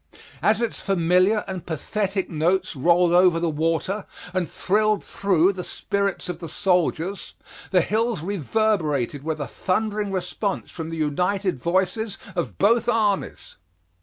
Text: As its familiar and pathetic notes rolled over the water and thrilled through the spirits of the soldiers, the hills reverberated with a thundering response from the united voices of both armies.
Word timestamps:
As 0.41 0.61
its 0.61 0.79
familiar 0.79 1.43
and 1.47 1.63
pathetic 1.63 2.27
notes 2.27 2.75
rolled 2.75 3.11
over 3.13 3.39
the 3.39 3.51
water 3.51 4.07
and 4.33 4.49
thrilled 4.49 5.03
through 5.03 5.53
the 5.53 5.63
spirits 5.63 6.27
of 6.27 6.39
the 6.39 6.49
soldiers, 6.49 7.35
the 7.69 7.81
hills 7.81 8.21
reverberated 8.21 9.21
with 9.23 9.39
a 9.39 9.45
thundering 9.45 10.11
response 10.11 10.71
from 10.71 10.89
the 10.89 10.97
united 10.97 11.59
voices 11.59 12.17
of 12.35 12.57
both 12.57 12.89
armies. 12.89 13.57